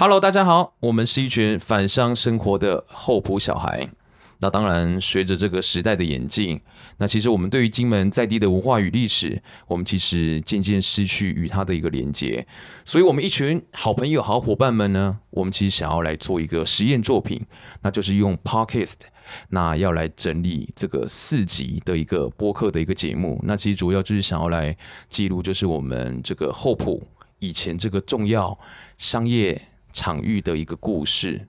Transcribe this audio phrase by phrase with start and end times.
[0.00, 3.86] Hello，大家好，我们是一群返乡生活的后埔小孩。
[4.38, 6.58] 那当然，随着这个时代的演进，
[6.96, 12.46] 那其实我们对于金门在地的文化与历史，我们其实渐渐失去与它的一个连接。
[12.82, 17.38] 所以，我们一群好朋友、好伙伴们呢，我们其实想要来做一个实验作品，
[17.82, 19.00] 那就是用 Podcast，
[19.50, 23.38] 那要来整理这个四集的一个播客的一个节目。
[23.42, 24.74] 那其实主要就是想要来
[25.10, 27.06] 记录，就是我们这个后埔
[27.38, 28.58] 以前这个重要
[28.96, 29.60] 商业
[29.92, 31.46] 场域的一个故事。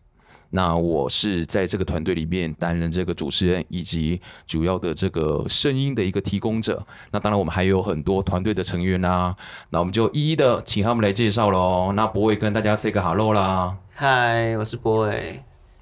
[0.53, 6.85] 那我是在这个团队里面担任这个主持人以及主要的这个声音的一个提供者。
[7.11, 9.33] 那当然，我们还有很多团队的成员啊。
[9.69, 11.93] 那我们就一一的请他们来介绍喽。
[11.93, 13.77] 那博伟跟大家 say 个 hello 啦。
[13.93, 15.41] 嗨，我是博伟。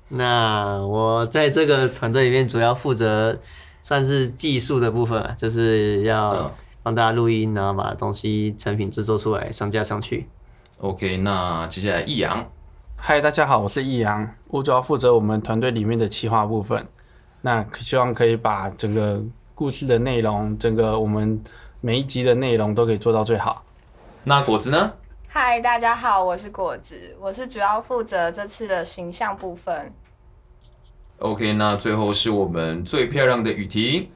[0.09, 3.39] 那我在这个团队里面主要负责
[3.81, 6.51] 算是技术的部分，就是要
[6.83, 10.27] 帮大家录音，然后把东西成品制作出来上架上去。
[10.81, 12.49] OK，那接下来易阳。
[12.95, 16.87] 嗨，大家好，我是易阳，我主要负责我们团队里面的企划部分。
[17.41, 19.21] 那希望可以把整个
[19.53, 21.43] 故事的内容，整个我们
[21.81, 23.61] 每一集的内容都可以做到最好。
[24.23, 24.93] 那果子呢？
[25.27, 29.93] 嗨，大家好，我是果子，我是主要负责这次的形象部分。
[31.17, 34.09] OK，那最后是我们最漂亮的雨婷。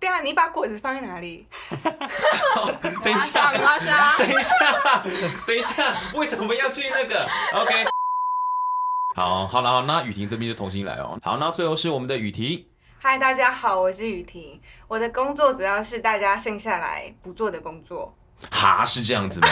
[0.00, 1.46] 对啊，你把果子放在哪里？
[3.02, 5.04] 等一下，没关系啊等一下，
[5.46, 7.86] 等一下，为什么要去那个？OK，
[9.16, 11.18] 好，好了，好，那雨婷这边就重新来哦。
[11.22, 12.64] 好，那最后是我们的雨婷。
[13.00, 14.60] 嗨，大家好，我是雨婷。
[14.88, 18.12] 我的工作主要是大家剩下来不做的工作。
[18.50, 19.48] 哈，是这样子吗？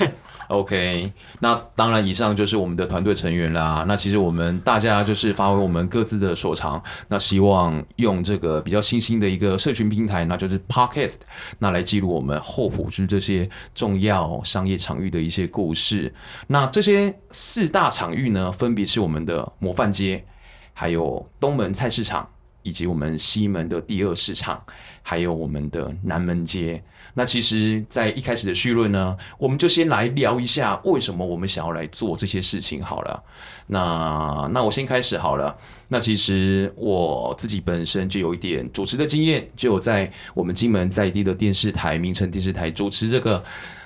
[0.50, 3.84] OK，那当然，以上就是我们的团队成员啦。
[3.86, 11.18] 那其实我们大家就是发挥我们各自的所长，那希望用这个比较新兴的一个社群平台，那就是 Podcast，
[11.60, 16.12] 那来记录我们后埔之这些重要商业场域的一些故事。
[16.48, 20.24] 那这些四大场域呢，分别是我们的模范街，
[20.72, 22.28] 还有东门菜市场，
[22.62, 24.62] 以及我们西门的第二市场，
[25.02, 26.82] 还有我们的南门街。
[27.14, 33.22] 那其实，在一开始的序论呢，我们就先来聊一下为什么我们想要来做这些事情好了。
[33.66, 35.56] 那那我先开始好了。
[35.88, 43.42] 那其实我自己本身就有一点主持的经验，就有在我们金门在地的电视台、名城电视台主持这个。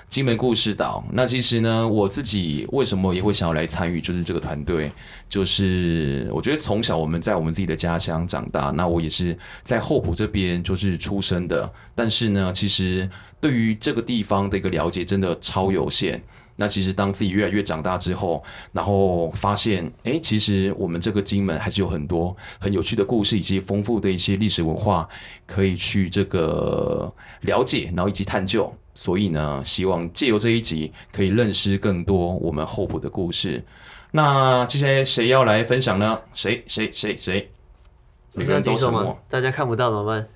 [0.07, 4.89] 金门故事岛，那其实呢，我自己为什么也会想要来参与，就是这个团队，
[5.27, 13.09] 就是我觉得从小我们在我们自己的家乡长大，那我也是在后埔这边就是出生的，但是呢，其实
[13.41, 16.21] 对于这个地方的一个了解真的超有限。
[16.57, 25.05] 那其实当自己越来越长大之后，然后发现，哎，其实我们这个金门还是有很多很有趣的故事，以及丰富的一些历史文化
[25.45, 28.73] 可以去这个了解，然后以及探究。
[28.95, 33.63] 所以呢，希望借由这一集可以认识更多我们后埔的故事。
[34.11, 36.19] 那接下来谁要来分享呢？
[36.33, 37.51] 谁谁谁谁？
[38.33, 39.19] 每个人都举手吗沉默。？
[39.29, 40.27] 大家看不到怎么办？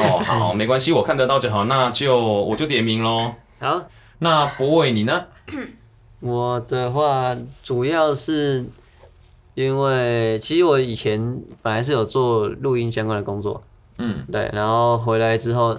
[0.00, 1.64] 哦，好，没关系，我看得到就好。
[1.66, 3.32] 那就我就点名喽。
[3.60, 5.26] 好，那博伟你呢？
[6.18, 8.64] 我的话主要是
[9.54, 13.62] 因为其实我以前本来是有做录音相关的工作，
[13.98, 15.78] 嗯，对，然后回来之后，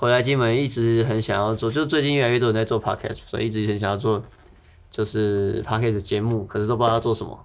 [0.00, 4.22] 回来金门一直很想要做，就最近越来越多人在做 podcast，所以一直很想要做
[4.90, 7.38] 就是 podcast 节目，可是都不知道要做什么，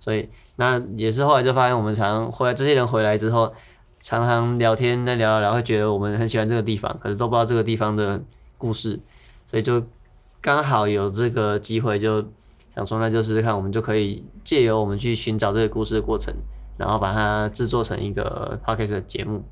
[0.00, 3.54] 所以那也是后来就发现我们常回来这些人回来之后，
[4.00, 8.20] 常常聊天，那聊聊聊会觉得我们很喜欢这个地方，可是都不知道这个地方的
[8.58, 8.98] 故事，
[9.48, 9.80] 所以就
[10.40, 12.20] 刚好有这个机会，就
[12.74, 16.34] 想说那就试试看，我们就可以借由我们去寻找这个故事的过程，
[16.76, 19.44] 然后把它制作成一个 podcast 的节目，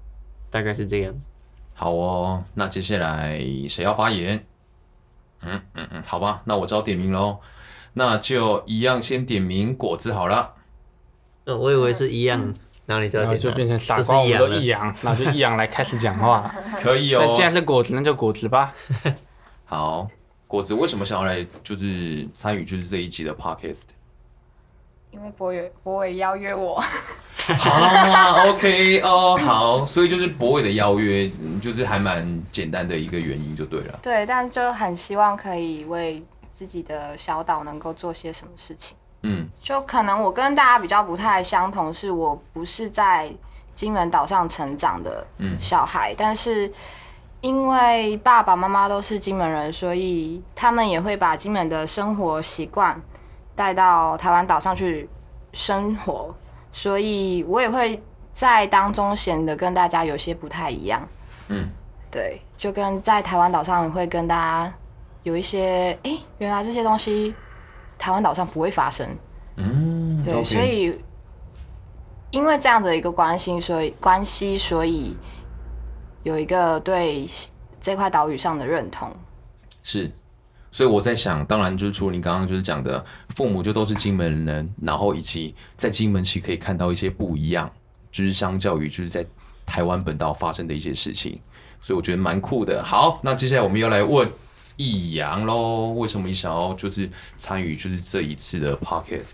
[0.50, 1.28] 大概是这样子。
[1.78, 2.44] 好哦。
[2.54, 4.44] 那接下来谁要发言？
[5.42, 7.38] 嗯嗯嗯，好吧，那我只好点名喽。
[7.92, 10.54] 那就一样先点名果子好了。
[11.44, 12.52] 呃，我以为是一样，
[12.86, 16.52] 然后你就就变成傻瓜，都一样的易阳，然后就一阳来开始讲话。
[16.82, 17.32] 可以哦那。
[17.32, 18.74] 既然是果子，那就果子吧。
[19.64, 20.08] 好，
[20.48, 23.84] 果子为什么想要来就是参与就是这一集的 podcast？
[25.12, 26.82] 因为博伟博伟邀约我，
[27.56, 33.98] 好，OK 哦，好，所以就是博伟的邀约，嗯就是还蛮简单的一个原因就对了。
[34.02, 36.22] 对，但就很希望可以为
[36.52, 38.96] 自己的小岛能够做些什么事情。
[39.22, 43.32] 嗯就可能我跟大家比较不太相同，是我不是在
[43.74, 46.70] 金门岛上成长的嗯小孩，但是
[47.40, 53.00] 因为爸爸妈妈都是金门人，所以他们也会把金门的生活习惯
[53.56, 55.08] 带到台湾岛上去
[55.52, 56.34] 生活，
[56.78, 58.00] 所以我也会
[58.32, 61.02] 在当中显得跟大家有些不太一样。
[61.48, 61.68] 嗯，
[62.08, 64.72] 对，就跟在台湾岛上会跟大家
[65.24, 67.34] 有一些，诶，原来这些东西
[67.98, 69.06] 台台湾岛上不会发生。
[69.56, 70.98] 嗯，对所以
[72.30, 75.16] 因为这样的一个关系，所以关系，所以
[76.22, 77.28] 有一个对
[77.80, 79.12] 这块岛屿上的认同。
[79.82, 80.10] 是，
[80.70, 87.70] 所以我在想，当然就是除了你刚刚就是讲的，父母就都是金门人，然后以及在金门其实可以看到一些不一样，
[88.12, 89.24] 就是相较于就是在
[89.66, 91.40] 台湾本岛发生的一些事情，
[91.80, 92.82] 所以我觉得蛮酷的。
[92.82, 94.30] 好，那接下来我们要来问
[94.76, 99.32] 易阳喽，为什么你想要就是参与就是这一次的 podcast？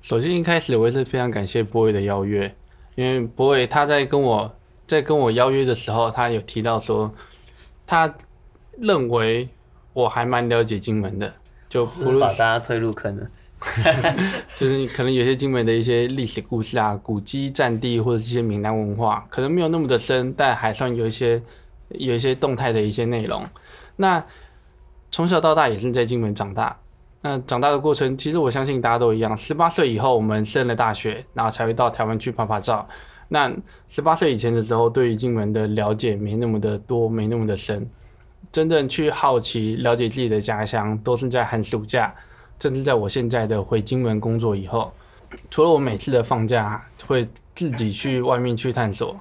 [0.00, 2.54] 首先一开始我也是非常感谢博伟的邀约，
[2.94, 4.50] 因为博伟他在跟我
[4.86, 7.12] 在跟我邀约的时候，他有提到说，
[7.86, 8.12] 他
[8.78, 9.48] 认为
[9.92, 11.32] 我还蛮了解金门的，
[11.68, 13.26] 就是不把大家推入坑了。
[14.56, 21.42] 就是可能有些金门的一些历史故事啊、古迹、战地或者是一些闽南文化，可能没有那么的深，但还算有一些
[21.90, 23.44] 有一些动态的一些内容。
[23.96, 24.24] 那
[25.10, 26.78] 从小到大也是在金门长大，
[27.20, 32.88] 那长大的过程，其实我相信大家都一样，十八岁以后我们升了大学，然后才会到台湾去拍拍照。
[33.28, 33.52] 那
[33.88, 37.86] 十八岁以前的时候，对于金门的了解没那么的多，没那么的深。
[38.52, 42.14] 真正去好奇了解自己的家乡，都是在寒暑假，
[42.60, 44.92] 甚至在我现在的回金门工作以后。
[45.48, 49.18] 除了我每次的放假会自己去外面去探索，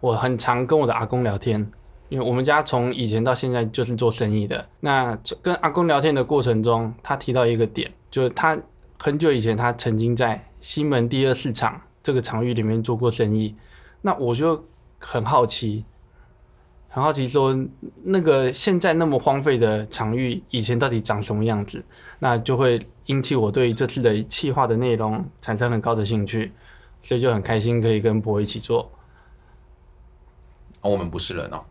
[0.00, 1.70] 我很常跟我的阿公聊天，
[2.08, 4.66] 因为我们家从以前到现在就是做生意的。
[4.80, 8.58] 那跟阿公聊天的过程中，他提到一个点，就是他
[8.98, 13.54] 很久以前他曾经在西门第二市场这个场域里面做过生意。
[14.00, 14.64] 那我就
[14.98, 15.84] 很好奇，
[16.92, 17.56] 很好奇说
[18.02, 21.82] 那个现在那么荒废的场域，以前到底长什么样子？
[22.18, 26.50] 那就会引起我对这次的企划的内容产生很高的兴趣，
[27.00, 28.90] 所以就很开心可以跟博一起做。
[30.80, 31.62] 哦，我们不是人哦。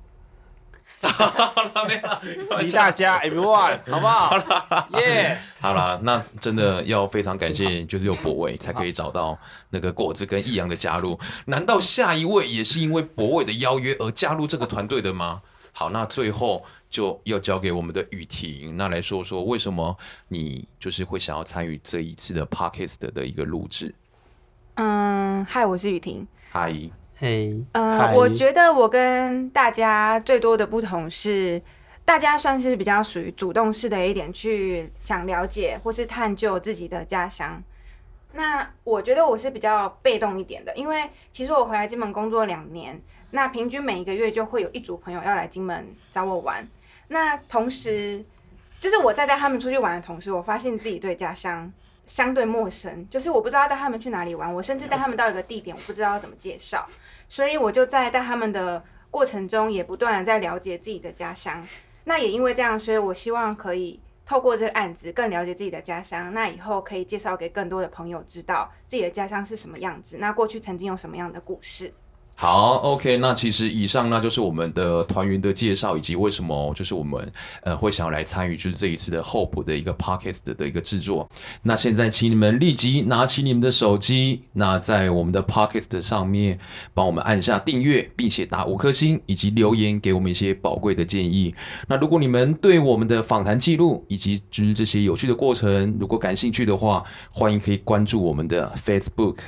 [2.59, 4.29] 习大家 everyone， 好不好？
[4.29, 5.37] 好了耶！
[5.59, 9.37] 好了，那真的要非常感谢，就是有博伟才可以找到
[9.69, 11.17] 那个果子跟易阳的加入。
[11.45, 15.41] 难道下一位也是因为博伟的邀约而加入这个团队的吗？
[15.71, 19.95] 好，那最后就要交给我们的雨婷，那来说说为什么
[20.27, 23.93] 你就是会想要参与这一次的 podcast 的一个录制？
[24.75, 26.27] 嗯，嗨，我是雨婷。
[26.51, 31.61] 阿姨，嘿，呃，我觉得我跟大家最多的不同是，
[32.05, 37.61] 大家算是比较属于主动式的一点，去想了解或是探究自己的家乡。
[38.31, 42.97] 那我觉得我是比较被动一点的，因为其实我回来金门工作两年，
[43.31, 46.65] 那平均每一个月就会有一组朋友要来金门找我玩。
[47.09, 48.23] 那同时，
[48.79, 51.69] 就是我在带他们出去玩的同时，我发现自己对家乡
[52.09, 56.89] 相对陌生，就是我不知道带他们去哪里玩，我甚至带他们到一个地点，我不知道要怎么介绍，
[57.27, 61.63] 所以我就在带他们的过程中，也不断的在了解自己的家乡。
[62.05, 71.93] 那也因为这样，所以我希望可以透过这个案子更了解自己的家乡，那以后可以介绍给更多的朋友知道自己的家乡是什么样子，那过去曾经有什么样的故事。
[72.41, 77.29] 好，OK，那其实以上呢就是我们的团员的介绍，以及为什么就是我们
[77.63, 81.29] 呃会想要来参与就是这一次的 Hope 的一个 Podcast 的一个制作。
[81.63, 86.57] 那现在请你们立即拿起你们的手机，那在我们的 Podcast 上面
[86.93, 91.53] 帮我们按下订阅，并且打五颗星，以及留言给我们一些宝贵的建议。
[91.89, 99.39] 那如果你们对我们的访谈记录以及就是这些有趣的过程，如果感兴趣的话，欢迎可以关注我们的 Facebook，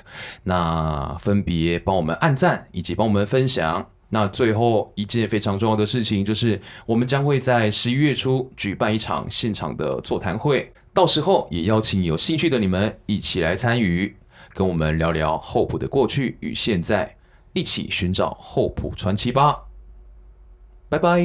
[0.44, 3.88] 那分别帮我们按赞以及帮我们分享。
[4.10, 14.16] 那最后一件非常重要的事情就是，我们将会在十一月初举办一场现场的座谈会，到时候也邀请有兴趣的你们一起来参与，
[14.56, 17.16] 跟我们聊聊厚朴的过去与现在，
[17.54, 19.60] 一起寻找厚朴传奇吧。
[20.90, 21.22] 拜拜。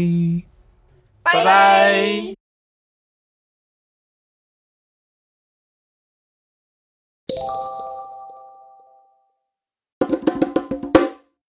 [1.23, 2.36] 拜拜。